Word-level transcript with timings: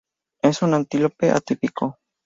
Es 0.41 0.63
un 0.63 0.73
antílope 0.73 1.29
atípico. 1.29 1.99